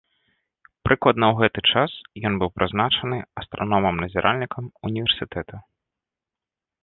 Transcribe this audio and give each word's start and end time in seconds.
Прыкладна 0.85 1.25
ў 1.27 1.35
гэты 1.41 1.61
час 1.73 1.91
ён 2.29 2.33
быў 2.43 2.49
прызначаны 2.57 3.17
астраномам-назіральнікам 3.41 4.65
універсітэта. 4.89 5.55